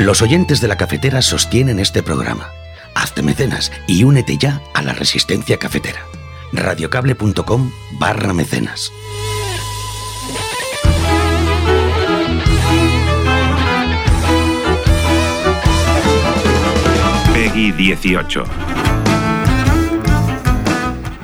Los 0.00 0.22
oyentes 0.22 0.62
de 0.62 0.68
la 0.68 0.78
cafetera 0.78 1.20
sostienen 1.20 1.78
este 1.78 2.02
programa. 2.02 2.48
Hazte 2.94 3.22
mecenas 3.22 3.70
y 3.86 4.04
únete 4.04 4.38
ya 4.38 4.62
a 4.72 4.80
la 4.80 4.94
resistencia 4.94 5.58
cafetera. 5.58 6.00
radiocable.com 6.54 7.70
barra 7.98 8.32
mecenas. 8.32 8.90
Peggy 17.34 17.70
18. 17.72 18.44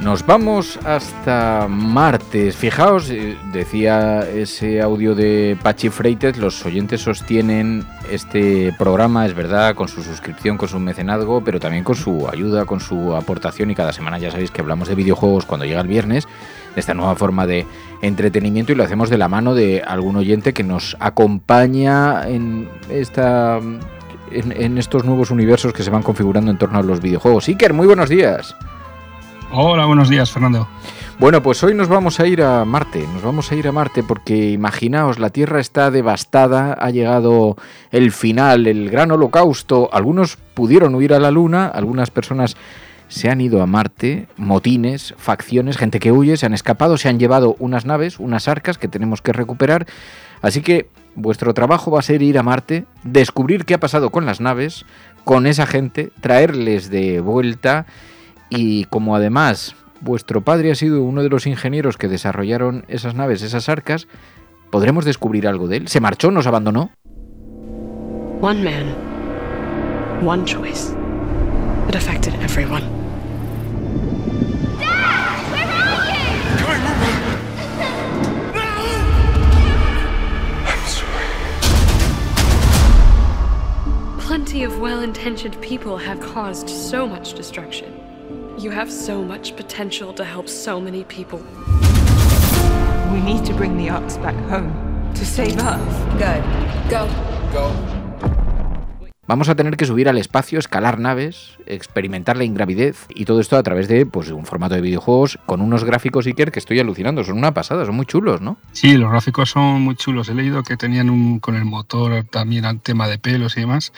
Nos 0.07 0.25
vamos 0.25 0.79
hasta 0.85 1.67
martes. 1.69 2.55
Fijaos, 2.55 3.11
eh, 3.11 3.37
decía 3.53 4.21
ese 4.21 4.81
audio 4.81 5.17
de 5.17 5.59
Pachi 5.61 5.89
Freites, 5.89 6.39
los 6.39 6.65
oyentes 6.65 7.01
sostienen 7.01 7.85
este 8.09 8.73
programa, 8.79 9.27
es 9.27 9.35
verdad, 9.35 9.75
con 9.75 9.89
su 9.89 10.05
suscripción, 10.05 10.59
con 10.59 10.69
su 10.69 10.79
mecenazgo, 10.79 11.43
pero 11.43 11.59
también 11.59 11.83
con 11.83 11.97
su 11.97 12.29
ayuda, 12.29 12.67
con 12.67 12.79
su 12.79 13.17
aportación 13.17 13.73
y 13.73 13.75
cada 13.75 13.93
semana 13.93 14.17
ya 14.21 14.31
sabéis 14.31 14.53
que 14.53 14.61
hablamos 14.61 14.87
de 14.87 14.95
videojuegos 14.95 15.45
cuando 15.45 15.67
llega 15.67 15.81
el 15.81 15.89
viernes, 15.89 16.29
esta 16.77 16.95
nueva 16.95 17.17
forma 17.17 17.45
de 17.49 17.67
entretenimiento 18.01 18.71
y 18.71 18.77
lo 18.77 18.85
hacemos 18.85 19.11
de 19.11 19.19
la 19.19 19.27
mano 19.27 19.57
de 19.57 19.83
algún 19.85 20.15
oyente 20.15 20.53
que 20.53 20.63
nos 20.63 20.97
acompaña 21.01 22.29
en 22.29 22.69
esta 22.91 23.57
en, 23.57 24.53
en 24.53 24.79
estos 24.79 25.05
nuevos 25.05 25.33
universos 25.33 25.73
que 25.73 25.83
se 25.83 25.91
van 25.91 26.05
configurando 26.05 26.53
en 26.53 26.59
torno 26.59 26.79
a 26.79 26.83
los 26.85 27.01
videojuegos. 27.01 27.49
Iker, 27.49 27.73
muy 27.73 27.89
buenos 27.89 28.09
días. 28.09 28.55
Hola, 29.59 29.87
buenos 29.87 30.11
días, 30.11 30.31
Fernando. 30.31 30.69
Bueno, 31.19 31.43
pues 31.43 31.65
hoy 31.65 31.73
nos 31.73 31.89
vamos 31.89 32.21
a 32.21 32.27
ir 32.27 32.43
a 32.43 32.67
Marte, 32.67 33.07
nos 33.15 33.23
vamos 33.23 33.51
a 33.51 33.55
ir 33.55 33.67
a 33.67 33.73
Marte 33.73 34.03
porque 34.03 34.51
imaginaos, 34.51 35.19
la 35.19 35.31
Tierra 35.31 35.61
está 35.61 35.91
devastada, 35.91 36.75
ha 36.75 36.91
llegado 36.91 37.57
el 37.91 38.13
final, 38.13 38.67
el 38.67 38.91
gran 38.91 39.13
holocausto, 39.13 39.89
algunos 39.95 40.37
pudieron 40.37 40.95
huir 40.95 41.15
a 41.15 41.21
la 41.21 41.31
Luna, 41.31 41.69
algunas 41.69 42.11
personas 42.11 42.55
se 43.09 43.31
han 43.31 43.41
ido 43.41 43.63
a 43.63 43.67
Marte, 43.67 44.29
motines, 44.37 45.15
facciones, 45.17 45.79
gente 45.79 46.01
que 46.01 46.13
huye, 46.13 46.37
se 46.37 46.45
han 46.45 46.53
escapado, 46.53 46.99
se 46.99 47.09
han 47.09 47.19
llevado 47.19 47.57
unas 47.59 47.87
naves, 47.87 48.21
unas 48.21 48.49
arcas 48.49 48.77
que 48.77 48.89
tenemos 48.89 49.23
que 49.23 49.33
recuperar, 49.33 49.87
así 50.43 50.61
que 50.61 50.91
vuestro 51.15 51.55
trabajo 51.55 51.91
va 51.91 52.01
a 52.01 52.03
ser 52.03 52.21
ir 52.21 52.39
a 52.39 52.43
Marte, 52.43 52.85
descubrir 53.05 53.65
qué 53.65 53.73
ha 53.73 53.81
pasado 53.81 54.11
con 54.11 54.27
las 54.27 54.43
naves, 54.43 54.85
con 55.25 55.47
esa 55.47 55.65
gente, 55.65 56.11
traerles 56.21 56.91
de 56.91 57.21
vuelta 57.21 57.87
y 58.51 58.85
como 58.85 59.17
además 59.17 59.75
vuestro 60.01 60.43
padre 60.43 60.71
ha 60.71 60.75
sido 60.75 61.03
uno 61.03 61.23
de 61.23 61.29
los 61.29 61.47
ingenieros 61.47 61.97
que 61.97 62.09
desarrollaron 62.09 62.85
esas 62.89 63.15
naves, 63.15 63.43
esas 63.43 63.69
arcas, 63.69 64.09
¿podremos 64.71 65.05
descubrir 65.05 65.49
algo 65.49 65.69
de 65.69 65.79
él? 65.79 65.89
¿Se 65.89 66.01
marchó? 66.01 66.31
¿Nos 66.31 66.47
abandonó? 66.47 66.91
One 68.41 68.63
man, 68.63 68.95
one 70.27 70.45
choice 70.45 70.95
that 71.87 71.97
affected 71.97 72.35
everyone. 72.43 72.85
Plenty 84.21 84.65
of 84.65 84.81
well 84.81 85.01
intentioned 85.01 85.59
people 85.63 85.97
have 85.97 86.21
caused 86.21 86.69
so 86.69 87.07
much 87.07 87.33
destruction. 87.33 88.06
You 88.67 88.73
have 88.73 88.91
so 88.91 89.23
much 89.23 89.55
potential 89.55 90.13
to 90.15 90.25
help 90.25 90.49
so 90.49 90.81
many 90.81 91.05
people. 91.05 91.39
We 93.13 93.21
need 93.21 93.45
to 93.45 93.55
bring 93.55 93.77
the 93.77 93.89
Arks 93.89 94.17
back 94.17 94.35
home 94.51 94.73
to 95.15 95.25
save 95.25 95.57
us. 95.59 95.79
Good. 96.19 96.43
Go. 96.91 97.07
Go. 97.53 97.71
Vamos 99.29 99.49
a 99.49 99.55
tener 99.55 99.77
que 99.77 99.85
subir 99.87 100.09
al 100.09 100.19
espacio, 100.19 100.59
escalar 100.59 100.99
naves, 100.99 101.59
experimentar 101.67 102.37
la 102.37 102.43
ingravidez 102.43 103.07
y 103.09 103.25
todo 103.25 103.39
esto 103.39 103.57
a 103.57 103.63
través 103.63 103.87
de 103.87 104.05
pues, 104.05 104.31
un 104.31 104.45
formato 104.45 104.75
de 104.75 104.81
videojuegos 104.81 105.39
con 105.47 105.61
unos 105.61 105.85
gráficos 105.85 106.27
Iker 106.27 106.51
que 106.51 106.59
estoy 106.59 106.81
alucinando. 106.81 107.23
Son 107.23 107.39
una 107.39 107.55
pasada, 107.55 107.87
son 107.87 107.95
muy 107.95 108.07
chulos, 108.07 108.41
¿no? 108.41 108.57
Sí, 108.73 108.97
los 108.97 109.13
gráficos 109.13 109.51
son 109.51 109.83
muy 109.83 109.95
chulos. 109.95 110.29
He 110.29 110.35
leído 110.35 110.65
que 110.65 110.77
tenían 110.77 111.09
un, 111.09 111.39
con 111.39 111.55
el 111.55 111.67
motor 111.67 112.25
también 112.25 112.65
el 112.65 112.81
tema 112.81 113.07
de 113.07 113.19
pelos 113.19 113.57
y 113.59 113.61
demás. 113.61 113.93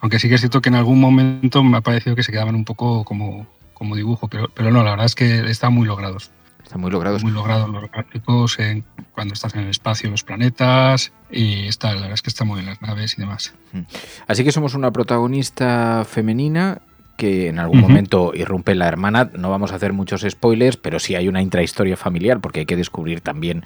Aunque 0.00 0.20
sí 0.20 0.28
que 0.28 0.36
es 0.36 0.40
cierto 0.42 0.60
que 0.60 0.68
en 0.68 0.76
algún 0.76 1.00
momento 1.00 1.64
me 1.64 1.78
ha 1.78 1.80
parecido 1.80 2.14
que 2.14 2.22
se 2.22 2.30
quedaban 2.30 2.54
un 2.54 2.64
poco 2.64 3.02
como, 3.02 3.48
como 3.82 3.96
dibujo, 3.96 4.28
pero, 4.28 4.48
pero 4.54 4.70
no, 4.70 4.84
la 4.84 4.90
verdad 4.90 5.06
es 5.06 5.16
que 5.16 5.40
están 5.50 5.74
muy 5.74 5.88
logrados. 5.88 6.30
Están 6.62 6.80
muy 6.80 6.92
logrados. 6.92 7.24
Muy 7.24 7.32
logrados 7.32 7.68
los 7.68 7.90
gráficos 7.90 8.60
en, 8.60 8.84
cuando 9.12 9.34
estás 9.34 9.56
en 9.56 9.62
el 9.62 9.70
espacio, 9.70 10.08
los 10.08 10.22
planetas, 10.22 11.12
y 11.32 11.66
está, 11.66 11.88
la 11.88 12.02
verdad 12.02 12.12
es 12.12 12.22
que 12.22 12.30
están 12.30 12.46
muy 12.46 12.60
bien 12.60 12.66
las 12.66 12.80
naves 12.80 13.18
y 13.18 13.22
demás. 13.22 13.54
Así 14.28 14.44
que 14.44 14.52
somos 14.52 14.74
una 14.74 14.92
protagonista 14.92 16.06
femenina 16.08 16.80
que 17.16 17.48
en 17.48 17.58
algún 17.58 17.80
momento 17.80 18.30
irrumpe 18.36 18.76
la 18.76 18.86
hermana. 18.86 19.32
No 19.36 19.50
vamos 19.50 19.72
a 19.72 19.74
hacer 19.74 19.92
muchos 19.92 20.24
spoilers, 20.30 20.76
pero 20.76 21.00
sí 21.00 21.16
hay 21.16 21.26
una 21.26 21.42
intrahistoria 21.42 21.96
familiar 21.96 22.38
porque 22.38 22.60
hay 22.60 22.66
que 22.66 22.76
descubrir 22.76 23.20
también 23.20 23.64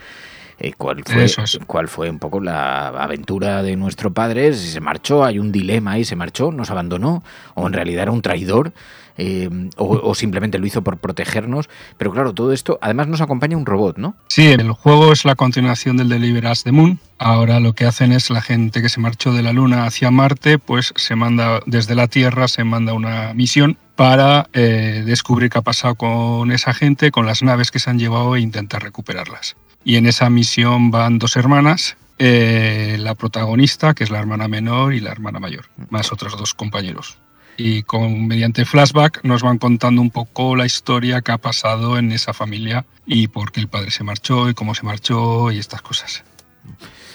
eh, 0.59 0.73
cuál, 0.77 1.03
fue, 1.05 1.25
es. 1.25 1.59
cuál 1.67 1.89
fue 1.89 2.09
un 2.11 2.19
poco 2.19 2.41
la 2.41 2.89
aventura 2.89 3.63
de 3.63 3.77
nuestro 3.77 4.13
padre, 4.13 4.53
si 4.55 4.69
se 4.69 4.81
marchó, 4.81 5.25
hay 5.25 5.39
un 5.39 5.53
dilema 5.53 5.93
ahí, 5.93 6.05
se 6.05 6.17
marchó, 6.17 6.51
nos 6.53 6.71
abandonó, 6.71 7.23
o 7.55 7.67
en 7.67 7.73
realidad 7.73 8.03
era 8.05 8.13
un 8.13 8.23
traidor. 8.23 8.73
eh, 9.19 9.49
o, 9.77 10.01
o 10.03 10.15
simplemente 10.15 10.59
lo 10.59 10.67
hizo 10.67 10.83
por 10.83 10.99
protegernos, 10.99 11.69
pero 11.97 12.13
claro, 12.13 12.35
todo 12.35 12.53
esto, 12.53 12.79
además 12.83 13.09
nos 13.09 13.21
acompaña 13.21 13.57
un 13.57 13.67
robot, 13.67 13.97
¿no? 13.99 14.15
Sí, 14.29 14.47
el 14.49 14.71
juego 14.73 15.13
es 15.13 15.25
la 15.25 15.35
continuación 15.35 15.97
del 15.97 16.09
Deliver 16.09 16.47
Us 16.47 16.65
the 16.65 16.73
Moon. 16.73 16.99
Ahora 17.19 17.61
lo 17.61 17.73
que 17.73 17.87
hacen 17.87 18.13
es 18.13 18.29
la 18.29 18.43
gente 18.43 18.83
que 18.83 18.91
se 18.91 19.01
marchó 19.01 19.33
de 19.33 19.43
la 19.43 19.53
Luna 19.55 19.87
hacia 19.87 20.11
Marte, 20.11 20.59
pues 20.59 20.93
se 20.97 21.17
manda 21.17 21.61
desde 21.65 21.95
la 21.95 22.09
Tierra, 22.09 22.47
se 22.47 22.65
manda 22.65 22.93
una 22.93 23.33
misión 23.33 23.79
para 23.95 24.49
eh, 24.53 25.03
descubrir 25.07 25.49
qué 25.49 25.59
ha 25.59 25.63
pasado 25.63 25.95
con 25.95 26.53
esa 26.53 26.75
gente, 26.75 27.11
con 27.11 27.25
las 27.25 27.43
naves 27.43 27.71
que 27.71 27.79
se 27.79 27.89
han 27.89 27.99
llevado 27.99 28.37
e 28.37 28.41
intentar 28.41 28.83
recuperarlas. 28.83 29.57
Y 29.87 29.95
en 29.95 30.07
esa 30.07 30.29
misión 30.31 30.91
van 30.91 31.21
dos 31.21 31.37
hermanas, 31.37 31.97
eh, 32.19 32.97
la 32.99 33.15
protagonista, 33.15 33.95
que 33.95 34.03
es 34.03 34.11
la 34.11 34.19
hermana 34.19 34.49
menor, 34.49 34.95
y 34.95 34.99
la 34.99 35.13
hermana 35.13 35.39
mayor, 35.39 35.67
más 35.91 36.11
otros 36.13 36.37
dos 36.37 36.55
compañeros. 36.55 37.19
Y 37.57 37.85
con, 37.85 38.27
mediante 38.27 38.65
flashback 38.65 39.21
nos 39.23 39.45
van 39.45 39.59
contando 39.59 40.03
un 40.03 40.11
poco 40.11 40.57
la 40.57 40.67
historia 40.67 41.23
que 41.23 41.31
ha 41.31 41.39
pasado 41.39 41.99
en 41.99 42.11
esa 42.11 42.33
familia 42.33 42.85
y 43.07 43.29
por 43.29 43.53
qué 43.53 43.61
el 43.61 43.69
padre 43.69 43.93
se 43.93 44.03
marchó 44.03 44.51
y 44.51 44.55
cómo 44.55 44.75
se 44.75 44.83
marchó 44.83 45.53
y 45.53 45.59
estas 45.59 45.83
cosas. 45.83 46.25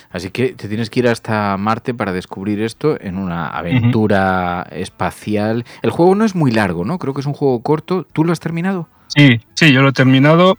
Así 0.10 0.30
que 0.30 0.54
te 0.54 0.70
tienes 0.70 0.90
que 0.90 1.02
ir 1.02 1.10
hasta 1.10 1.58
Marte 1.58 1.94
para 1.94 2.14
descubrir 2.14 2.62
esto 2.62 2.98
en 3.02 3.18
una 3.18 3.50
aventura 3.50 4.66
espacial. 4.72 5.66
El 5.82 5.90
juego 5.90 6.16
no 6.16 6.24
es 6.24 6.36
muy 6.36 6.52
largo, 6.52 6.86
¿no? 6.86 7.00
Creo 7.00 7.14
que 7.14 7.20
es 7.20 7.28
un 7.28 7.34
juego 7.34 7.62
corto. 7.62 8.08
¿Tú 8.14 8.24
lo 8.24 8.32
has 8.32 8.40
terminado? 8.40 8.88
Sí, 9.08 9.42
sí, 9.56 9.74
yo 9.74 9.82
lo 9.82 9.90
he 9.90 9.94
terminado. 9.94 10.58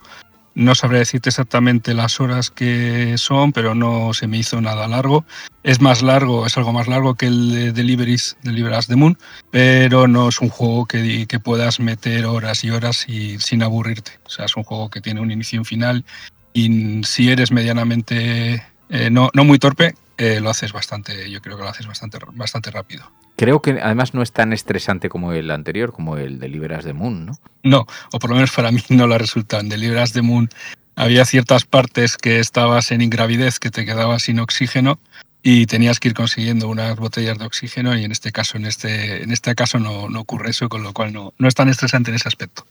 No 0.55 0.75
sabré 0.75 0.99
decirte 0.99 1.31
exactamente 1.31 1.95
las 1.95 2.21
horas 2.21 2.51
que 2.51 3.17
son, 3.17 3.53
pero 3.53 3.75
no 3.75 4.13
se 4.13 4.27
me 4.27 4.39
hizo 4.39 4.61
nada 4.61 4.87
largo. 4.87 5.25
Es 5.63 5.81
más 5.81 6.03
largo, 6.03 6.47
es 6.47 6.57
algo 6.59 6.73
más 6.73 6.89
largo 6.89 7.15
que 7.15 7.27
el 7.27 7.51
de 7.51 7.73
Deliveries, 7.73 8.37
Deliveras 8.43 8.87
the 8.87 8.97
Moon, 8.97 9.17
pero 9.51 10.07
no 10.09 10.29
es 10.29 10.41
un 10.41 10.51
juego 10.51 10.87
que, 10.87 11.27
que 11.27 11.41
puedas 11.41 11.81
meter 11.81 12.27
horas 12.27 12.65
y 12.65 12.71
horas 12.71 13.09
y, 13.09 13.39
sin 13.39 13.63
aburrirte. 13.63 14.13
O 14.25 14.31
sea, 14.31 14.45
es 14.45 14.57
un 14.57 14.65
juego 14.65 14.91
que 14.91 15.01
tiene 15.01 15.21
un 15.21 15.31
inicio 15.31 15.57
y 15.57 15.59
un 15.61 15.65
final 15.65 16.05
y 16.53 17.03
si 17.05 17.31
eres 17.31 17.51
medianamente 17.51 18.63
eh, 18.91 19.09
no, 19.11 19.31
no, 19.33 19.45
muy 19.45 19.59
torpe, 19.59 19.95
eh, 20.19 20.41
lo 20.41 20.51
haces 20.51 20.73
bastante, 20.73 21.31
yo 21.31 21.41
creo 21.41 21.57
que 21.57 21.63
lo 21.63 21.69
haces 21.69 21.87
bastante, 21.87 22.19
bastante 22.33 22.71
rápido. 22.71 23.11
Creo 23.37 23.63
que 23.63 23.81
además 23.83 24.15
no 24.15 24.23
es 24.23 24.33
tan 24.33 24.53
estresante 24.53 25.09
como 25.09 25.33
el 25.33 25.51
anterior, 25.51 25.93
como 25.93 26.17
el 26.17 26.39
de 26.39 26.49
Liberas 26.49 26.85
de 26.85 26.93
Moon, 26.93 27.27
¿no? 27.27 27.33
No, 27.63 27.87
o 28.13 28.19
por 28.19 28.31
lo 28.31 28.37
menos 28.37 28.53
para 28.53 28.71
mí 28.73 28.83
no 28.89 29.07
lo 29.07 29.17
resulta. 29.19 29.61
En 29.61 29.69
de 29.69 29.79
Liberas 29.79 30.13
de 30.13 30.23
Moon 30.23 30.51
había 30.95 31.25
ciertas 31.25 31.65
partes 31.65 32.17
que 32.17 32.39
estabas 32.39 32.93
en 32.93 33.01
ingravidez, 33.01 33.59
que 33.59 33.71
te 33.71 33.85
quedabas 33.85 34.23
sin 34.25 34.39
oxígeno 34.39 34.99
y 35.43 35.67
tenías 35.67 35.99
que 35.99 36.09
ir 36.09 36.15
consiguiendo 36.15 36.69
unas 36.69 36.97
botellas 36.97 37.39
de 37.39 37.47
oxígeno 37.47 37.97
y 37.97 38.05
en 38.05 38.13
este 38.13 38.31
caso, 38.31 38.57
en 38.57 38.67
este, 38.67 39.23
en 39.23 39.33
este 39.33 39.55
caso 39.55 39.79
no, 39.79 40.09
no 40.09 40.21
ocurre 40.21 40.51
eso, 40.51 40.69
con 40.69 40.83
lo 40.83 40.93
cual 40.93 41.13
no, 41.13 41.35
no 41.39 41.49
es 41.49 41.55
tan 41.55 41.69
estresante 41.69 42.11
en 42.11 42.17
ese 42.17 42.29
aspecto. 42.29 42.67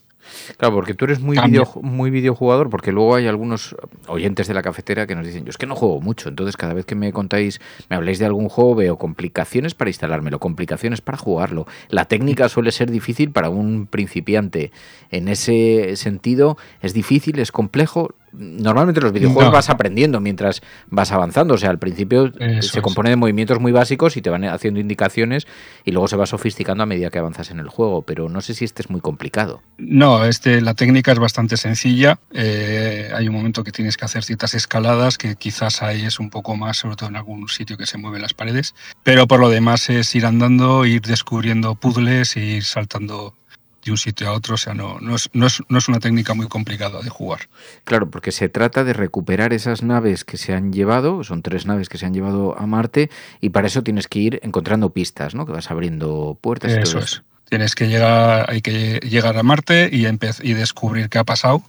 Claro, 0.58 0.76
porque 0.76 0.94
tú 0.94 1.06
eres 1.06 1.20
muy, 1.20 1.38
video, 1.38 1.70
muy 1.82 2.10
videojugador, 2.10 2.70
porque 2.70 2.92
luego 2.92 3.16
hay 3.16 3.28
algunos 3.28 3.76
oyentes 4.08 4.48
de 4.48 4.54
la 4.54 4.62
cafetera 4.62 5.08
que 5.08 5.16
nos 5.16 5.26
dicen, 5.26 5.46
yo 5.46 5.50
es 5.50 5.58
que 5.58 5.66
no 5.68 5.76
juego 5.76 6.02
mucho, 6.02 6.30
entonces 6.30 6.58
cada 6.58 6.74
vez 6.74 6.86
que 6.86 6.96
me 6.96 7.12
contáis, 7.14 7.60
me 7.90 7.96
habláis 7.96 8.20
de 8.20 8.26
algún 8.26 8.50
juego, 8.50 8.76
veo 8.76 8.98
complicaciones 8.98 9.74
para 9.74 9.90
instalármelo, 9.90 10.40
complicaciones 10.40 11.02
para 11.02 11.18
jugarlo. 11.18 11.66
La 11.90 12.06
técnica 12.06 12.50
suele 12.50 12.72
ser 12.72 12.92
difícil 12.92 13.32
para 13.32 13.50
un 13.50 13.88
principiante. 13.88 14.72
En 15.10 15.28
ese 15.28 15.96
sentido, 15.96 16.58
es 16.82 16.94
difícil, 16.94 17.40
es 17.40 17.52
complejo, 17.52 18.14
normalmente 18.34 19.02
los 19.02 19.12
videojuegos 19.12 19.52
vas 19.52 19.70
aprendiendo 19.70 20.20
mientras 20.20 20.62
vas 20.88 21.12
avanzando. 21.12 21.56
O 21.56 21.58
sea, 21.58 21.70
al 21.70 21.80
principio 21.80 22.32
se 22.62 22.82
compone 22.82 23.10
de 23.10 23.16
movimientos 23.16 23.60
muy 23.60 23.72
básicos 23.72 24.18
y 24.18 24.22
te 24.22 24.30
van 24.30 24.46
haciendo 24.46 24.80
indicaciones 24.80 25.48
y 25.86 25.92
luego 25.92 26.08
se 26.08 26.16
va 26.16 26.26
sofisticando 26.26 26.84
a 26.84 26.86
medida 26.86 27.10
que 27.10 27.20
avanzas 27.20 27.52
en 27.52 27.60
el 27.60 27.70
juego. 27.70 28.02
Pero 28.04 28.30
no 28.30 28.42
sé 28.42 28.54
si 28.54 28.66
este 28.66 28.82
es 28.82 28.90
muy 28.90 29.02
complicado. 29.02 29.62
No, 29.78 30.26
este, 30.26 30.62
la 30.62 30.74
técnica 30.74 31.12
es 31.12 31.20
bastante 31.20 31.58
sencilla. 31.58 32.20
Eh, 32.34 33.10
hay 33.14 33.28
un 33.28 33.36
momento 33.36 33.64
que 33.64 33.72
tienes 33.72 33.98
que 33.98 34.06
hacer 34.06 34.24
ciertas 34.24 34.54
escaladas 34.54 35.18
que 35.18 35.36
quizás 35.36 35.82
ahí 35.82 36.06
es 36.06 36.20
un 36.20 36.30
poco 36.30 36.56
más, 36.56 36.78
sobre 36.78 36.96
todo 36.96 37.10
en 37.10 37.16
algún 37.16 37.48
sitio 37.50 37.78
que 37.78 37.86
se 37.86 37.98
mueven 37.98 38.22
las 38.22 38.34
paredes. 38.34 38.76
Pero 39.04 39.28
por 39.28 39.40
lo 39.40 39.50
demás 39.50 39.90
es 39.90 40.14
ir 40.16 40.26
andando, 40.26 40.86
ir 40.86 41.02
descubriendo 41.02 41.76
puzzles 41.76 42.36
ir 42.38 42.64
saltando 42.64 43.36
de 43.84 43.92
un 43.92 43.98
sitio 43.98 44.30
a 44.30 44.34
otro, 44.34 44.56
o 44.56 44.58
sea, 44.58 44.74
no, 44.74 45.00
no, 45.00 45.16
es, 45.16 45.30
no, 45.34 45.48
es, 45.48 45.62
no 45.70 45.78
es 45.78 45.88
una 45.88 46.00
técnica 46.00 46.34
muy 46.34 46.48
complicada 46.48 47.02
de 47.02 47.10
jugar. 47.10 47.50
Claro, 47.84 48.10
porque 48.10 48.32
se 48.32 48.50
trata 48.50 48.84
de 48.84 48.94
recuperar 48.94 49.54
esas 49.54 49.84
naves 49.84 50.24
que 50.24 50.38
se 50.38 50.54
han 50.54 50.72
llevado, 50.72 51.24
son 51.24 51.42
tres 51.42 51.66
naves 51.66 51.90
que 51.90 51.98
se 51.98 52.06
han 52.06 52.14
llevado 52.14 52.58
a 52.58 52.68
Marte, 52.68 53.10
y 53.40 53.50
para 53.50 53.68
eso 53.68 53.84
tienes 53.84 54.08
que 54.08 54.20
ir 54.20 54.40
encontrando 54.44 54.92
pistas, 54.92 55.36
¿no? 55.36 55.46
Que 55.46 55.52
vas 55.52 55.72
abriendo 55.72 56.38
puertas. 56.40 56.72
Eso, 56.74 57.00
es. 57.00 57.24
Tienes 57.50 57.76
que 57.76 57.88
llegar, 57.88 58.50
hay 58.50 58.62
que 58.62 59.00
llegar 59.04 59.38
a 59.38 59.44
Marte 59.44 59.90
y, 59.92 60.06
y 60.08 60.54
descubrir 60.54 61.10
qué 61.10 61.18
ha 61.18 61.24
pasado 61.26 61.64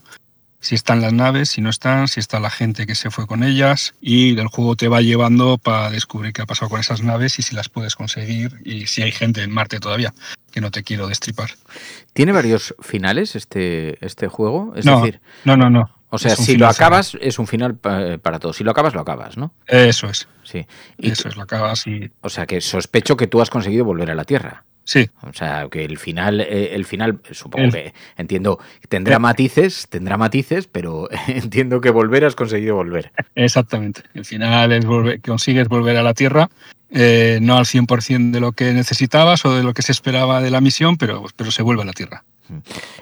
si 0.63 0.77
están 0.77 1.01
las 1.01 1.13
naves, 1.13 1.51
si 1.51 1.61
no 1.61 1.69
están, 1.69 2.07
si 2.07 2.21
está 2.21 2.39
la 2.39 2.49
gente 2.49 2.87
que 2.87 2.95
se 2.95 3.11
fue 3.11 3.27
con 3.27 3.43
ellas 3.43 3.95
y 4.01 4.39
el 4.39 4.47
juego 4.47 4.77
te 4.77 4.87
va 4.87 5.01
llevando 5.01 5.59
para 5.59 5.91
descubrir 5.91 6.33
qué 6.33 6.43
ha 6.43 6.47
pasado 6.47 6.71
con 6.71 6.79
esas 6.79 7.03
naves 7.03 7.39
y 7.41 7.43
si 7.43 7.57
las 7.57 7.69
puedes 7.69 7.97
conseguir 7.97 8.61
y 8.65 8.87
si 8.87 9.03
hay 9.03 9.11
gente 9.11 9.43
en 9.43 9.51
Marte 9.51 9.81
todavía, 9.81 10.15
que 10.53 10.61
no 10.61 10.71
te 10.71 10.85
quiero 10.85 11.09
destripar. 11.09 11.51
¿Tiene 12.13 12.31
varios 12.31 12.77
finales 12.81 13.35
este, 13.35 14.05
este 14.07 14.29
juego? 14.29 14.73
Es 14.77 14.87
no, 14.87 15.01
decir, 15.01 15.21
no, 15.45 15.57
no, 15.57 15.69
no. 15.69 15.91
O 16.11 16.19
sea, 16.19 16.37
si 16.37 16.57
lo 16.57 16.69
acabas, 16.69 17.13
final. 17.13 17.27
es 17.27 17.39
un 17.39 17.47
final 17.47 17.75
para 17.75 18.39
todos. 18.39 18.57
Si 18.57 18.65
lo 18.65 18.71
acabas, 18.71 18.95
lo 18.95 19.01
acabas, 19.01 19.37
¿no? 19.37 19.53
Eso 19.67 20.09
es. 20.09 20.29
Sí. 20.45 20.67
Y 20.99 21.11
Eso 21.11 21.29
es, 21.29 21.37
lo 21.37 21.43
acabas 21.43 21.87
y... 21.87 22.11
O 22.21 22.29
sea, 22.29 22.47
que 22.47 22.61
sospecho 22.61 23.17
que 23.17 23.27
tú 23.27 23.41
has 23.41 23.49
conseguido 23.49 23.87
volver 23.87 24.11
a 24.11 24.15
la 24.15 24.25
Tierra. 24.25 24.65
Sí. 24.85 25.09
O 25.23 25.33
sea, 25.33 25.69
que 25.71 25.85
el 25.85 25.99
final, 25.99 26.41
eh, 26.41 26.75
el 26.75 26.85
final, 26.85 27.21
supongo 27.31 27.67
el... 27.67 27.73
que 27.73 27.95
entiendo, 28.17 28.59
tendrá 28.89 29.19
matices, 29.19 29.87
tendrá 29.89 30.17
matices, 30.17 30.67
pero 30.67 31.09
entiendo 31.29 31.81
que 31.81 31.91
volver 31.91 32.25
has 32.25 32.35
conseguido 32.35 32.75
volver. 32.75 33.13
Exactamente. 33.35 34.03
El 34.15 34.25
final 34.25 34.73
es 34.73 34.85
volver, 34.85 35.21
consigues 35.21 35.69
volver 35.69 35.97
a 35.97 36.03
la 36.03 36.15
Tierra, 36.15 36.51
eh, 36.91 37.39
no 37.41 37.57
al 37.57 37.65
100% 37.65 38.33
de 38.33 38.41
lo 38.41 38.53
que 38.53 38.73
necesitabas 38.73 39.45
o 39.45 39.55
de 39.55 39.63
lo 39.63 39.73
que 39.73 39.83
se 39.83 39.93
esperaba 39.93 40.43
de 40.43 40.51
la 40.51 40.61
misión, 40.61 40.97
pero, 40.97 41.25
pero 41.37 41.51
se 41.51 41.63
vuelve 41.63 41.83
a 41.83 41.87
la 41.87 41.93
Tierra. 41.93 42.25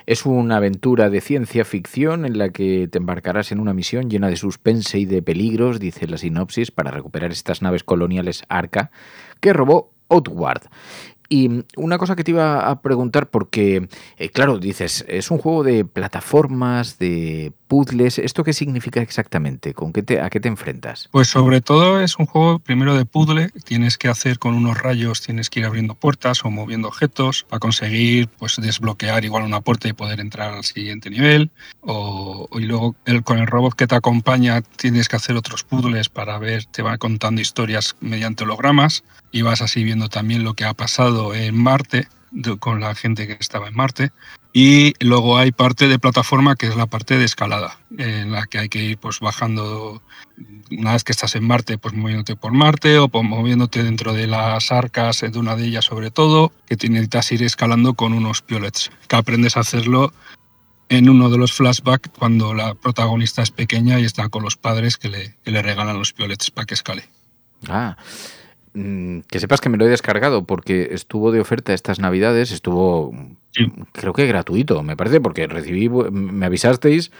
Es 0.06 0.26
una 0.26 0.58
aventura 0.58 1.10
de 1.10 1.20
ciencia 1.20 1.64
ficción 1.64 2.24
en 2.24 2.38
la 2.38 2.50
que 2.50 2.88
te 2.88 2.98
embarcarás 2.98 3.50
en 3.50 3.58
una 3.58 3.74
misión 3.74 4.08
llena 4.08 4.28
de 4.28 4.36
suspense 4.36 4.98
y 4.98 5.06
de 5.06 5.22
peligros, 5.22 5.80
dice 5.80 6.06
la 6.06 6.18
sinopsis, 6.18 6.70
para 6.70 6.92
recuperar 6.92 7.32
estas 7.32 7.62
naves 7.62 7.82
coloniales 7.82 8.44
Arca 8.48 8.90
que 9.40 9.52
robó 9.52 9.92
Outward. 10.08 10.62
Y 11.32 11.64
una 11.76 11.96
cosa 11.96 12.16
que 12.16 12.24
te 12.24 12.32
iba 12.32 12.68
a 12.68 12.82
preguntar, 12.82 13.30
porque, 13.30 13.88
eh, 14.16 14.30
claro, 14.30 14.58
dices, 14.58 15.04
es 15.06 15.30
un 15.30 15.38
juego 15.38 15.62
de 15.62 15.84
plataformas, 15.84 16.98
de 16.98 17.52
puzzles. 17.68 18.18
¿Esto 18.18 18.42
qué 18.42 18.52
significa 18.52 19.00
exactamente? 19.00 19.72
¿Con 19.72 19.92
qué 19.92 20.02
te, 20.02 20.20
¿A 20.20 20.28
qué 20.28 20.40
te 20.40 20.48
enfrentas? 20.48 21.08
Pues 21.12 21.28
sobre 21.28 21.60
todo 21.60 22.00
es 22.00 22.18
un 22.18 22.26
juego 22.26 22.58
primero 22.58 22.96
de 22.96 23.04
puzzle. 23.04 23.50
Tienes 23.64 23.96
que 23.96 24.08
hacer 24.08 24.40
con 24.40 24.56
unos 24.56 24.82
rayos, 24.82 25.20
tienes 25.20 25.50
que 25.50 25.60
ir 25.60 25.66
abriendo 25.66 25.94
puertas 25.94 26.44
o 26.44 26.50
moviendo 26.50 26.88
objetos 26.88 27.46
para 27.48 27.60
conseguir 27.60 28.26
pues, 28.26 28.56
desbloquear 28.60 29.24
igual 29.24 29.44
una 29.44 29.60
puerta 29.60 29.86
y 29.86 29.92
poder 29.92 30.18
entrar 30.18 30.52
al 30.52 30.64
siguiente 30.64 31.10
nivel. 31.10 31.52
O, 31.82 32.48
y 32.54 32.62
luego 32.62 32.96
el, 33.04 33.22
con 33.22 33.38
el 33.38 33.46
robot 33.46 33.74
que 33.74 33.86
te 33.86 33.94
acompaña 33.94 34.62
tienes 34.62 35.08
que 35.08 35.14
hacer 35.14 35.36
otros 35.36 35.62
puzzles 35.62 36.08
para 36.08 36.38
ver, 36.38 36.64
te 36.64 36.82
va 36.82 36.98
contando 36.98 37.40
historias 37.40 37.94
mediante 38.00 38.42
hologramas 38.42 39.04
y 39.32 39.42
vas 39.42 39.62
así 39.62 39.84
viendo 39.84 40.08
también 40.08 40.44
lo 40.44 40.54
que 40.54 40.64
ha 40.64 40.74
pasado 40.74 41.34
en 41.34 41.56
Marte 41.56 42.08
con 42.58 42.80
la 42.80 42.94
gente 42.94 43.26
que 43.26 43.36
estaba 43.40 43.68
en 43.68 43.74
Marte. 43.74 44.12
Y 44.52 44.94
luego 45.04 45.38
hay 45.38 45.52
parte 45.52 45.86
de 45.86 45.98
plataforma 45.98 46.56
que 46.56 46.66
es 46.66 46.76
la 46.76 46.86
parte 46.86 47.16
de 47.16 47.24
escalada, 47.24 47.78
en 47.96 48.32
la 48.32 48.46
que 48.46 48.58
hay 48.58 48.68
que 48.68 48.82
ir 48.82 48.98
pues 48.98 49.20
bajando, 49.20 50.02
una 50.70 50.92
vez 50.92 51.04
que 51.04 51.12
estás 51.12 51.36
en 51.36 51.46
Marte, 51.46 51.78
pues 51.78 51.94
moviéndote 51.94 52.34
por 52.34 52.52
Marte 52.52 52.98
o 52.98 53.08
pues, 53.08 53.24
moviéndote 53.24 53.84
dentro 53.84 54.12
de 54.12 54.26
las 54.26 54.72
arcas, 54.72 55.20
de 55.20 55.38
una 55.38 55.54
de 55.54 55.66
ellas 55.66 55.84
sobre 55.84 56.10
todo, 56.10 56.52
que 56.66 56.76
necesitas 56.88 57.30
ir 57.30 57.42
escalando 57.44 57.94
con 57.94 58.12
unos 58.12 58.42
piolets, 58.42 58.90
que 59.06 59.16
aprendes 59.16 59.56
a 59.56 59.60
hacerlo 59.60 60.12
en 60.88 61.08
uno 61.08 61.30
de 61.30 61.38
los 61.38 61.52
flashbacks 61.52 62.10
cuando 62.18 62.52
la 62.52 62.74
protagonista 62.74 63.42
es 63.42 63.52
pequeña 63.52 64.00
y 64.00 64.04
está 64.04 64.28
con 64.28 64.42
los 64.42 64.56
padres 64.56 64.96
que 64.96 65.08
le, 65.08 65.36
que 65.44 65.52
le 65.52 65.62
regalan 65.62 65.96
los 65.96 66.12
piolets 66.12 66.50
para 66.50 66.66
que 66.66 66.74
escale. 66.74 67.08
Ah, 67.68 67.96
que 68.72 69.40
sepas 69.40 69.60
que 69.60 69.68
me 69.68 69.76
lo 69.76 69.86
he 69.86 69.88
descargado 69.88 70.44
porque 70.44 70.90
estuvo 70.92 71.32
de 71.32 71.40
oferta 71.40 71.74
estas 71.74 71.98
navidades, 71.98 72.52
estuvo 72.52 73.12
sí. 73.50 73.66
creo 73.92 74.12
que 74.12 74.26
gratuito, 74.26 74.82
me 74.82 74.96
parece, 74.96 75.20
porque 75.20 75.46
recibí, 75.46 75.88
me 75.88 76.46
avisasteis, 76.46 77.10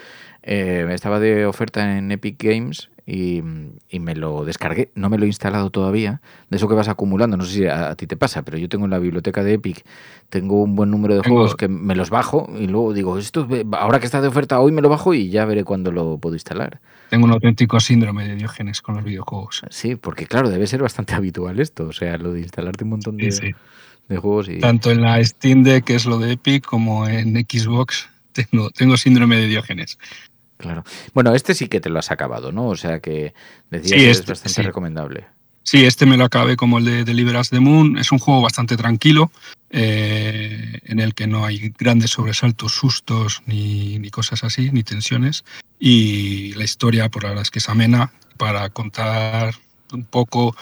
eh, 0.43 0.87
estaba 0.91 1.19
de 1.21 1.47
oferta 1.47 1.99
en 1.99 2.13
Epic 2.13 2.43
Games 2.43 2.91
y, 3.11 3.43
y, 3.89 3.99
me 3.99 4.15
lo 4.15 4.45
descargué, 4.45 4.93
no 4.95 5.11
me 5.11 5.19
lo 5.19 5.25
he 5.25 5.27
instalado 5.27 5.71
todavía, 5.71 6.21
de 6.49 6.57
eso 6.57 6.69
que 6.69 6.77
vas 6.77 6.87
acumulando, 6.87 7.37
no 7.37 7.45
sé 7.45 7.53
si 7.53 7.67
a, 7.67 7.91
a, 7.91 7.97
ti 7.97 8.07
te 8.07 8.17
pasa, 8.17 8.43
pero 8.43 8.57
yo 8.57 8.69
tengo 8.69 8.85
en 8.85 8.93
la 8.93 9.01
biblioteca 9.01 9.43
de 9.43 9.55
Epic, 9.55 9.85
tengo 10.29 10.63
un 10.63 10.77
buen 10.77 10.93
número 10.93 11.17
de 11.17 11.23
tengo... 11.23 11.37
juegos 11.37 11.57
que 11.57 11.67
me 11.67 11.97
los 11.97 12.09
bajo 12.09 12.49
y 12.57 12.69
luego 12.69 12.93
digo, 12.93 13.19
esto 13.19 13.49
ahora 13.73 13.99
que 13.99 14.07
está 14.07 14.21
de 14.21 14.29
oferta 14.29 14.61
hoy 14.61 14.71
me 14.71 14.81
lo 14.81 14.89
bajo 14.89 15.13
y 15.13 15.29
ya 15.29 15.45
veré 15.45 15.65
cuándo 15.65 15.91
lo 15.91 16.19
puedo 16.19 16.37
instalar. 16.37 16.81
Tengo 17.09 17.25
un 17.25 17.33
auténtico 17.33 17.81
síndrome 17.81 18.29
de 18.29 18.37
Diógenes 18.37 18.81
con 18.81 18.95
los 18.95 19.03
videojuegos. 19.03 19.63
Sí, 19.71 19.97
porque 19.97 20.27
claro, 20.27 20.49
debe 20.49 20.69
ser 20.69 20.81
bastante 20.81 21.15
habitual 21.17 21.59
esto, 21.59 21.89
o 21.89 21.93
sea, 21.93 22.17
lo 22.17 22.33
de 22.33 22.43
instalarte 22.43 22.85
un 22.85 22.91
montón 22.91 23.17
de, 23.17 23.33
sí, 23.33 23.49
sí. 23.49 23.55
de 24.09 24.17
juegos. 24.19 24.49
Y... 24.49 24.61
Tanto 24.61 24.93
en 24.93 25.03
la 25.03 25.23
Steam 25.25 25.65
Deck, 25.65 25.85
que 25.85 25.97
es 25.97 26.07
lo 26.07 26.19
de 26.19 26.35
Epic, 26.35 26.65
como 26.65 27.09
en 27.09 27.35
Xbox, 27.35 28.09
tengo, 28.33 28.71
tengo 28.71 28.97
síndrome 28.97 29.37
de 29.37 29.49
Diógenes. 29.49 29.99
Claro. 30.61 30.85
Bueno, 31.15 31.35
este 31.35 31.55
sí 31.55 31.69
que 31.69 31.81
te 31.81 31.89
lo 31.89 31.99
has 31.99 32.11
acabado, 32.11 32.53
¿no? 32.53 32.69
O 32.69 32.77
sea 32.77 33.01
que 33.01 33.33
decías 33.71 33.91
sí, 33.91 33.97
que 33.97 34.11
este, 34.11 34.23
es 34.25 34.29
bastante 34.29 34.55
sí. 34.55 34.63
recomendable. 34.63 35.27
Sí, 35.63 35.85
este 35.85 36.05
me 36.05 36.17
lo 36.17 36.25
acabé 36.25 36.57
como 36.57 36.79
el 36.79 36.85
de 36.85 37.05
Deliver 37.05 37.37
Us 37.37 37.51
the 37.51 37.61
Moon. 37.61 37.97
Es 37.99 38.13
un 38.13 38.19
juego 38.19 38.43
bastante 38.43 38.77
tranquilo, 38.77 39.31
eh, 39.71 40.81
en 40.85 41.01
el 41.01 41.15
que 41.15 41.27
no 41.27 41.45
hay 41.45 41.73
grandes 41.79 42.11
sobresaltos, 42.11 42.73
sustos, 42.73 43.43
ni, 43.47 43.99
ni, 43.99 44.11
cosas 44.11 44.45
así, 44.45 44.71
ni 44.71 44.83
tensiones. 44.83 45.45
Y 45.79 46.55
la 46.55 46.65
historia, 46.65 47.09
por 47.09 47.27
ahora, 47.27 47.43
es 47.43 47.51
que 47.51 47.59
es 47.59 47.69
amena 47.69 48.13
para 48.37 48.69
contar 48.71 49.55
un 49.93 50.05
poco, 50.05 50.57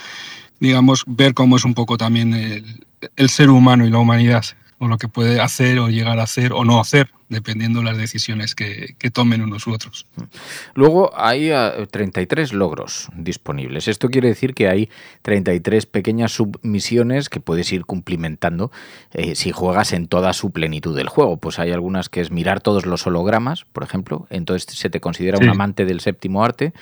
digamos, 0.61 1.05
ver 1.07 1.35
cómo 1.35 1.57
es 1.57 1.65
un 1.65 1.75
poco 1.75 1.97
también 1.97 2.35
el, 2.35 2.85
el 3.17 3.29
ser 3.31 3.51
humano 3.51 3.87
y 3.87 3.91
la 3.91 3.99
humanidad, 3.99 4.45
o 4.79 4.89
lo 4.89 4.99
que 4.99 5.09
puede 5.09 5.41
hacer 5.41 5.79
o 5.79 5.89
llegar 5.89 6.19
a 6.19 6.25
hacer 6.25 6.53
o 6.53 6.65
no 6.65 6.81
hacer, 6.81 7.11
dependiendo 7.29 7.81
de 7.81 7.87
las 7.87 7.99
decisiones 7.99 8.55
que, 8.55 8.95
tomen 9.13 9.43
unos 9.43 9.67
u 9.67 9.73
otros. 9.73 10.07
Luego 10.75 11.11
hay 11.17 11.51
33 11.91 12.53
eh, 12.53 12.55
logros 12.55 13.09
disponibles. 13.17 13.89
Esto 13.89 14.09
quiere 14.09 14.29
decir 14.29 14.55
que 14.55 14.69
hay 14.69 14.89
33 15.23 15.87
pequeñas 15.87 16.33
submisiones 16.33 17.29
que 17.29 17.41
puedes 17.41 17.73
ir 17.73 17.85
cumplimentando 17.85 18.71
eh, 19.13 19.35
si 19.35 19.51
juegas 19.51 19.93
en 19.93 20.09
toda 20.09 20.33
su 20.33 20.51
plenitud 20.51 20.97
del 20.97 21.09
juego. 21.09 21.37
Pues 21.37 21.59
hay 21.59 21.73
algunas 21.73 22.09
que 22.09 22.21
es 22.21 22.31
mirar 22.31 22.61
todos 22.61 22.87
los 22.87 23.07
hologramas, 23.07 23.65
por 23.73 23.83
ejemplo, 23.83 24.27
entonces 24.31 24.77
se 24.77 24.91
te 24.91 25.01
considera 25.01 25.39
un 25.39 25.49
amante 25.49 25.85
del 25.85 26.01
séptimo 26.01 26.45
arte, 26.45 26.73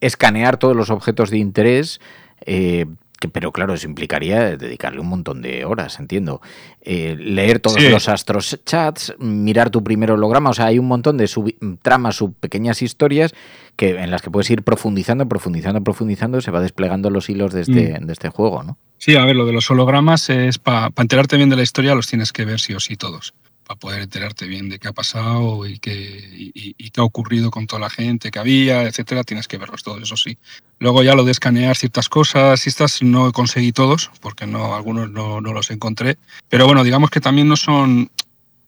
escanear 0.00 0.56
todos 0.56 0.76
los 0.76 0.90
objetos 0.90 1.30
de 1.30 1.38
interés, 1.38 2.00
eh, 2.44 2.86
pero 3.28 3.52
claro, 3.52 3.74
eso 3.74 3.86
implicaría 3.86 4.56
dedicarle 4.56 5.00
un 5.00 5.08
montón 5.08 5.42
de 5.42 5.64
horas, 5.64 5.98
entiendo. 5.98 6.40
Eh, 6.80 7.16
leer 7.18 7.60
todos 7.60 7.82
los 7.82 8.08
astros 8.08 8.60
chats, 8.64 9.14
mirar 9.18 9.70
tu 9.70 9.82
primer 9.82 10.10
holograma, 10.10 10.50
o 10.50 10.54
sea, 10.54 10.66
hay 10.66 10.78
un 10.78 10.86
montón 10.86 11.16
de 11.16 11.26
sub 11.26 11.54
tramas, 11.82 12.16
sub 12.16 12.34
pequeñas 12.38 12.82
historias 12.82 13.34
que, 13.76 13.90
en 13.90 14.10
las 14.10 14.22
que 14.22 14.30
puedes 14.30 14.50
ir 14.50 14.62
profundizando, 14.62 15.28
profundizando, 15.28 15.82
profundizando, 15.82 16.40
se 16.40 16.50
va 16.50 16.60
desplegando 16.60 17.10
los 17.10 17.28
hilos 17.28 17.52
de 17.52 17.62
este, 17.62 18.00
mm. 18.00 18.06
de 18.06 18.12
este 18.12 18.28
juego, 18.28 18.62
¿no? 18.62 18.78
Sí, 18.98 19.16
a 19.16 19.24
ver, 19.24 19.34
lo 19.34 19.46
de 19.46 19.52
los 19.52 19.70
hologramas 19.70 20.30
es 20.30 20.58
para 20.58 20.90
enterarte 20.96 21.36
bien 21.36 21.48
de 21.48 21.56
la 21.56 21.62
historia, 21.62 21.94
los 21.94 22.06
tienes 22.06 22.32
que 22.32 22.44
ver 22.44 22.60
sí 22.60 22.74
o 22.74 22.80
sí 22.80 22.96
todos 22.96 23.34
para 23.72 23.78
poder 23.78 24.02
enterarte 24.02 24.46
bien 24.46 24.68
de 24.68 24.78
qué 24.78 24.88
ha 24.88 24.92
pasado 24.92 25.66
y 25.66 25.78
qué, 25.78 26.52
y, 26.54 26.90
qué 26.90 27.00
ha 27.00 27.04
ocurrido 27.04 27.50
con 27.50 27.66
toda 27.66 27.80
la 27.80 27.88
gente 27.88 28.30
que 28.30 28.38
había, 28.38 28.82
etcétera, 28.82 29.24
tienes 29.24 29.48
que 29.48 29.56
verlos 29.56 29.82
todos, 29.82 30.02
eso 30.02 30.16
sí. 30.16 30.36
Luego 30.78 31.02
ya 31.02 31.14
lo 31.14 31.24
de 31.24 31.32
escanear 31.32 31.76
ciertas 31.76 32.10
cosas, 32.10 32.66
estas 32.66 33.02
no 33.02 33.32
conseguí 33.32 33.72
todos, 33.72 34.10
porque 34.20 34.46
no, 34.46 34.74
algunos 34.74 35.10
no, 35.10 35.40
no 35.40 35.52
los 35.54 35.70
encontré. 35.70 36.18
Pero 36.50 36.66
bueno, 36.66 36.84
digamos 36.84 37.08
que 37.08 37.20
también 37.20 37.48
no 37.48 37.56
son, 37.56 38.10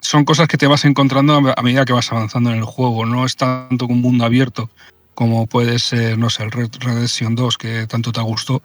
son 0.00 0.24
cosas 0.24 0.48
que 0.48 0.56
te 0.56 0.66
vas 0.66 0.86
encontrando 0.86 1.52
a 1.54 1.62
medida 1.62 1.84
que 1.84 1.92
vas 1.92 2.10
avanzando 2.10 2.50
en 2.50 2.56
el 2.56 2.64
juego. 2.64 3.04
No 3.04 3.26
es 3.26 3.36
tanto 3.36 3.86
un 3.86 4.00
mundo 4.00 4.24
abierto 4.24 4.70
como 5.14 5.46
puede 5.46 5.78
ser, 5.78 6.18
no 6.18 6.30
sé, 6.30 6.44
el 6.44 6.50
Red 6.50 6.70
Redemption 6.80 7.34
2, 7.34 7.58
que 7.58 7.86
tanto 7.86 8.12
te 8.12 8.20
gustó, 8.20 8.62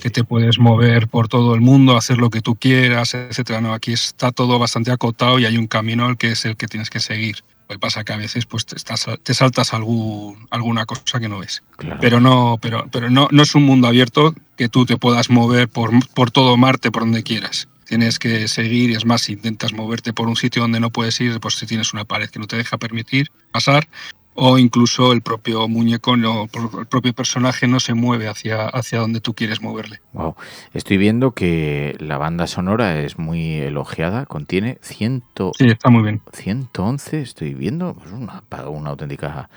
que 0.00 0.10
te 0.10 0.24
puedes 0.24 0.58
mover 0.58 1.08
por 1.08 1.28
todo 1.28 1.54
el 1.54 1.60
mundo, 1.60 1.96
hacer 1.96 2.18
lo 2.18 2.30
que 2.30 2.40
tú 2.40 2.56
quieras, 2.56 3.14
etcétera. 3.14 3.60
No, 3.60 3.74
aquí 3.74 3.92
está 3.92 4.32
todo 4.32 4.58
bastante 4.58 4.90
acotado 4.92 5.38
y 5.38 5.46
hay 5.46 5.56
un 5.56 5.66
camino 5.66 6.06
al 6.06 6.16
que 6.16 6.32
es 6.32 6.44
el 6.44 6.56
que 6.56 6.66
tienes 6.66 6.90
que 6.90 7.00
seguir. 7.00 7.44
Lo 7.68 7.76
que 7.76 7.78
pasa 7.78 8.02
que 8.02 8.12
a 8.12 8.16
veces 8.16 8.46
pues, 8.46 8.66
te, 8.66 8.74
estás, 8.74 9.06
te 9.22 9.32
saltas 9.32 9.72
algún, 9.74 10.48
alguna 10.50 10.86
cosa 10.86 11.20
que 11.20 11.28
no 11.28 11.38
ves. 11.38 11.62
Pero, 12.00 12.20
no, 12.20 12.58
pero, 12.60 12.88
pero 12.90 13.10
no, 13.10 13.28
no 13.30 13.42
es 13.42 13.54
un 13.54 13.62
mundo 13.62 13.86
abierto 13.86 14.34
que 14.56 14.68
tú 14.68 14.86
te 14.86 14.96
puedas 14.96 15.30
mover 15.30 15.68
por, 15.68 15.90
por 16.14 16.30
todo 16.30 16.56
Marte, 16.56 16.90
por 16.90 17.02
donde 17.02 17.22
quieras 17.22 17.68
tienes 17.90 18.20
que 18.20 18.46
seguir 18.46 18.90
y 18.90 18.94
es 18.94 19.04
más, 19.04 19.22
si 19.22 19.32
intentas 19.32 19.72
moverte 19.72 20.12
por 20.12 20.28
un 20.28 20.36
sitio 20.36 20.62
donde 20.62 20.78
no 20.78 20.90
puedes 20.90 21.20
ir, 21.20 21.40
pues 21.40 21.56
si 21.56 21.66
tienes 21.66 21.92
una 21.92 22.04
pared 22.04 22.30
que 22.30 22.38
no 22.38 22.46
te 22.46 22.54
deja 22.54 22.78
permitir 22.78 23.32
pasar, 23.50 23.88
o 24.34 24.58
incluso 24.58 25.12
el 25.12 25.22
propio 25.22 25.68
muñeco, 25.68 26.16
no, 26.16 26.48
el 26.78 26.86
propio 26.86 27.12
personaje 27.12 27.66
no 27.66 27.80
se 27.80 27.94
mueve 27.94 28.28
hacia, 28.28 28.66
hacia 28.68 29.00
donde 29.00 29.20
tú 29.20 29.34
quieres 29.34 29.60
moverle. 29.60 30.00
Wow. 30.12 30.36
Estoy 30.72 30.96
viendo 30.96 31.32
que 31.32 31.96
la 31.98 32.18
banda 32.18 32.46
sonora 32.46 33.00
es 33.00 33.18
muy 33.18 33.56
elogiada, 33.56 34.26
contiene 34.26 34.78
ciento, 34.82 35.52
sí, 35.58 35.66
está 35.66 35.90
muy 35.90 36.02
bien. 36.02 36.22
111, 36.32 37.20
estoy 37.20 37.54
viendo, 37.54 37.94
pues 37.94 38.12
una, 38.12 38.42
una 38.68 38.90
auténtica 38.90 39.50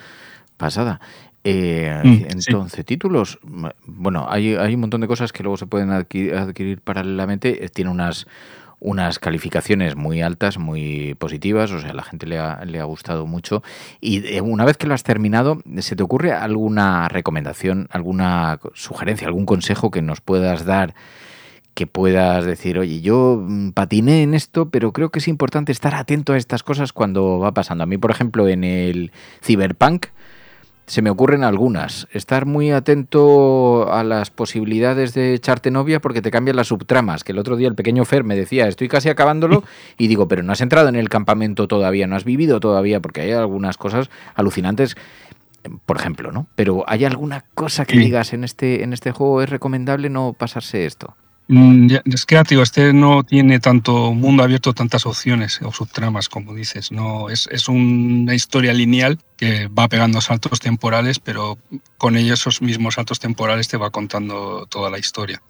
pasada. 0.58 1.00
Eh, 1.46 2.02
mm, 2.04 2.32
entonces, 2.32 2.86
títulos, 2.86 3.40
bueno, 3.86 4.28
hay, 4.30 4.56
hay 4.56 4.76
un 4.76 4.82
montón 4.82 5.02
de 5.02 5.08
cosas 5.08 5.34
que 5.34 5.44
luego 5.44 5.58
se 5.58 5.68
pueden 5.68 5.92
adquirir, 5.92 6.36
adquirir 6.36 6.82
paralelamente. 6.82 7.70
Tiene 7.74 7.92
unas 7.92 8.28
unas 8.84 9.18
calificaciones 9.18 9.96
muy 9.96 10.22
altas, 10.22 10.58
muy 10.58 11.16
positivas, 11.16 11.72
o 11.72 11.80
sea, 11.80 11.94
la 11.94 12.04
gente 12.04 12.28
le 12.28 12.38
ha, 12.38 12.64
le 12.66 12.80
ha 12.80 12.84
gustado 12.84 13.26
mucho. 13.26 13.64
Y 14.02 14.28
eh, 14.28 14.42
una 14.42 14.66
vez 14.66 14.78
que 14.78 14.88
lo 14.88 14.94
has 14.94 15.04
terminado, 15.04 15.60
¿se 15.80 15.96
te 15.96 16.04
ocurre 16.04 16.34
alguna 16.34 17.08
recomendación, 17.08 17.88
alguna 17.92 18.60
sugerencia, 18.74 19.28
algún 19.28 19.46
consejo 19.46 19.90
que 19.90 20.02
nos 20.02 20.22
puedas 20.22 20.66
dar? 20.66 20.94
que 21.74 21.88
puedas 21.88 22.46
decir, 22.46 22.78
oye, 22.78 23.02
yo 23.02 23.42
mm, 23.42 23.72
patiné 23.72 24.22
en 24.22 24.36
esto, 24.36 24.70
pero 24.70 24.94
creo 24.94 25.10
que 25.10 25.18
es 25.18 25.28
importante 25.28 25.72
estar 25.72 25.96
atento 25.96 26.34
a 26.34 26.38
estas 26.38 26.62
cosas 26.62 26.94
cuando 26.94 27.40
va 27.40 27.54
pasando. 27.54 27.84
A 27.84 27.88
mí, 27.88 27.98
por 27.98 28.12
ejemplo, 28.12 28.48
en 28.48 28.64
el 28.64 29.12
Cyberpunk, 29.42 30.06
se 30.94 31.02
me 31.02 31.10
ocurren 31.10 31.44
algunas. 31.44 32.08
Estar 32.12 32.46
muy 32.46 32.70
atento 32.70 33.92
a 33.92 34.04
las 34.04 34.30
posibilidades 34.30 35.16
de 35.16 35.34
echarte 35.34 35.72
novia 35.72 36.00
porque 36.00 36.22
te 36.22 36.30
cambian 36.30 36.56
las 36.56 36.68
subtramas. 36.68 37.24
Que 37.24 37.32
el 37.32 37.40
otro 37.40 37.56
día 37.56 37.68
el 37.68 37.74
pequeño 37.74 38.06
Fer 38.06 38.24
me 38.24 38.36
decía, 38.36 38.68
estoy 38.68 38.90
casi 38.90 39.10
acabándolo, 39.10 39.64
y 39.98 40.08
digo, 40.08 40.28
pero 40.28 40.44
no 40.44 40.54
has 40.54 40.62
entrado 40.62 40.90
en 40.90 40.96
el 40.96 41.10
campamento 41.10 41.68
todavía, 41.68 42.06
no 42.06 42.16
has 42.16 42.26
vivido 42.26 42.60
todavía, 42.60 43.00
porque 43.00 43.22
hay 43.22 43.32
algunas 43.32 43.76
cosas 43.78 44.12
alucinantes. 44.36 44.96
Por 45.88 45.98
ejemplo, 45.98 46.32
¿no? 46.32 46.46
Pero 46.54 46.84
¿hay 46.86 47.06
alguna 47.06 47.44
cosa 47.56 47.86
que 47.86 47.98
digas 47.98 48.34
en 48.34 48.44
este, 48.44 48.84
en 48.84 48.94
este 48.94 49.12
juego 49.12 49.42
es 49.42 49.50
recomendable 49.50 50.12
no 50.12 50.34
pasarse 50.34 50.86
esto? 50.86 51.16
Mm, 51.48 51.88
es 52.06 52.26
que, 52.26 52.42
digo, 52.48 52.64
este 52.64 52.94
no 52.94 53.24
tiene 53.24 53.60
tanto 53.60 54.14
mundo 54.14 54.44
abierto, 54.44 54.74
tantas 54.74 55.06
opciones 55.06 55.60
o 55.62 55.72
subtramas, 55.72 56.30
como 56.30 56.54
dices. 56.54 56.92
No, 56.92 57.30
es, 57.30 57.48
es 57.52 57.68
una 57.68 58.34
historia 58.34 58.74
lineal 58.74 59.20
que 59.38 59.68
va 59.68 59.90
pegando 59.90 60.22
saltos 60.22 60.60
temporales, 60.60 61.20
pero 61.20 61.58
con 61.98 62.16
ellos 62.16 62.40
esos 62.40 62.62
mismos 62.62 62.96
saltos 62.96 63.20
temporales 63.20 63.68
te 63.68 63.78
va 63.78 63.90
contando 63.90 64.66
toda 64.68 64.90
la 64.90 65.00
historia. 65.00 65.42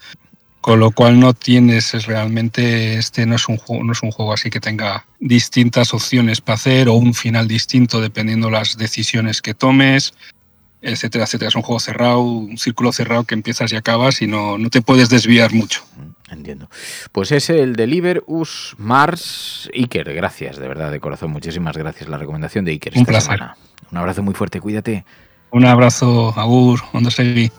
Con 0.61 0.79
lo 0.79 0.91
cual 0.91 1.19
no 1.19 1.33
tienes 1.33 1.93
es 1.93 2.05
realmente, 2.05 2.97
este 2.97 3.25
no 3.25 3.35
es 3.35 3.49
un 3.49 3.57
juego, 3.57 3.83
no 3.83 3.91
es 3.91 4.01
un 4.01 4.11
juego 4.11 4.31
así 4.31 4.49
que 4.49 4.61
tenga 4.61 5.05
distintas 5.19 5.93
opciones 5.93 6.39
para 6.39 6.55
hacer 6.55 6.87
o 6.87 6.93
un 6.93 7.13
final 7.13 7.49
distinto 7.49 7.99
dependiendo 7.99 8.49
las 8.49 8.77
decisiones 8.77 9.41
que 9.41 9.53
tomes 9.53 10.13
etcétera, 10.83 11.25
etcétera. 11.25 11.49
Es 11.49 11.55
un 11.55 11.61
juego 11.61 11.79
cerrado, 11.79 12.21
un 12.21 12.57
círculo 12.57 12.91
cerrado 12.91 13.23
que 13.23 13.33
empiezas 13.33 13.71
y 13.71 13.75
acabas 13.75 14.21
y 14.21 14.27
no, 14.27 14.57
no 14.57 14.69
te 14.69 14.81
puedes 14.81 15.09
desviar 15.09 15.53
mucho. 15.53 15.83
Entiendo. 16.29 16.69
Pues 17.11 17.31
es 17.31 17.49
el 17.49 17.75
Deliver 17.75 18.23
Us 18.27 18.75
Mars 18.77 19.69
Iker. 19.73 20.13
Gracias, 20.13 20.57
de 20.57 20.67
verdad, 20.67 20.91
de 20.91 20.99
corazón. 20.99 21.31
Muchísimas 21.31 21.77
gracias. 21.77 22.09
La 22.09 22.17
recomendación 22.17 22.65
de 22.65 22.71
Iker. 22.71 22.93
Un 22.95 23.05
placer. 23.05 23.41
Un 23.91 23.97
abrazo 23.97 24.23
muy 24.23 24.33
fuerte, 24.33 24.59
cuídate. 24.59 25.05
Un 25.51 25.65
abrazo, 25.65 26.33
Agur, 26.35 26.81
donde 26.91 27.11
seguí. 27.11 27.51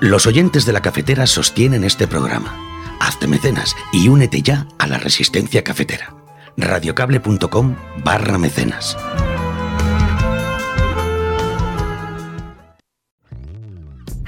Los 0.00 0.26
oyentes 0.26 0.64
de 0.66 0.72
la 0.72 0.80
cafetera 0.80 1.26
sostienen 1.26 1.84
este 1.84 2.06
programa. 2.06 2.54
Hazte 3.00 3.26
mecenas 3.26 3.74
y 3.92 4.08
únete 4.08 4.42
ya 4.42 4.66
a 4.78 4.86
la 4.86 4.98
resistencia 4.98 5.64
cafetera. 5.64 6.14
radiocable.com 6.56 7.76
barra 8.04 8.38
mecenas. 8.38 8.96